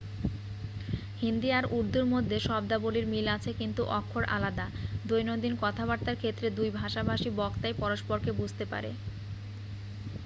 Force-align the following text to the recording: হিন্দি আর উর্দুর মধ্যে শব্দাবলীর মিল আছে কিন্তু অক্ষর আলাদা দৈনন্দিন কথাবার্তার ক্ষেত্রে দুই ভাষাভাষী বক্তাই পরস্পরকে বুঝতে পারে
হিন্দি 1.21 1.49
আর 1.51 1.65
উর্দুর 1.77 2.05
মধ্যে 2.13 2.37
শব্দাবলীর 2.41 3.05
মিল 3.07 3.27
আছে 3.35 3.51
কিন্তু 3.53 3.81
অক্ষর 3.91 4.23
আলাদা 4.35 4.65
দৈনন্দিন 5.05 5.53
কথাবার্তার 5.63 6.19
ক্ষেত্রে 6.21 6.47
দুই 6.57 6.69
ভাষাভাষী 6.79 7.29
বক্তাই 7.39 7.73
পরস্পরকে 7.81 8.31
বুঝতে 8.39 8.63
পারে 8.65 8.89